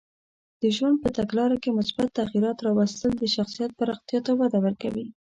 [0.61, 5.07] د ژوند په تګلاره کې مثبت تغییرات راوستل د شخصیت پراختیا ته وده ورکوي.